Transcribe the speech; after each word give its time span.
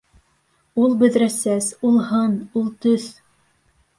Ул 0.85 0.95
бөҙрә 1.01 1.27
сәс, 1.33 1.67
ул 1.89 2.01
һын, 2.07 2.35
ул 2.61 2.65
төҫ... 2.87 3.07